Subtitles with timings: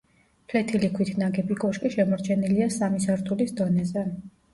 [0.51, 4.07] ფლეთილი ქვით ნაგები კოშკი შემორჩენილია სამი სართულის დონეზე.